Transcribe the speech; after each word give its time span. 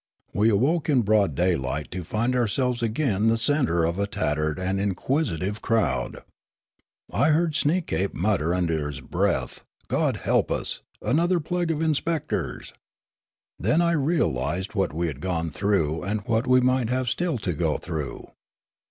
We 0.33 0.49
awoke 0.49 0.89
in 0.89 1.03
broad 1.03 1.35
daylight 1.35 1.91
to 1.91 2.03
find 2.03 2.35
ourselves 2.35 2.81
again 2.81 3.27
the 3.27 3.37
centre 3.37 3.83
of 3.83 3.99
a 3.99 4.07
tattered 4.07 4.57
and 4.57 4.79
inquisitive 4.81 5.61
Wotnekst 5.61 5.67
203 5.67 5.67
crowd. 5.67 6.17
I 7.13 7.29
heard 7.29 7.53
Sneekape 7.53 8.15
mutter 8.15 8.51
under 8.51 8.89
his 8.89 8.99
breath:" 8.99 9.63
God 9.89 10.17
help 10.17 10.49
us! 10.49 10.81
another 11.03 11.39
plague 11.39 11.69
of 11.69 11.83
inspectors!" 11.83 12.73
Then 13.59 13.79
I 13.79 13.91
realised 13.91 14.73
what 14.73 14.91
we 14.91 15.05
had 15.05 15.21
gone 15.21 15.51
through 15.51 16.01
and 16.01 16.21
what 16.21 16.45
w^e 16.45 16.63
might 16.63 16.89
have 16.89 17.07
still 17.07 17.37
to 17.37 17.53
go 17.53 17.77
through. 17.77 18.25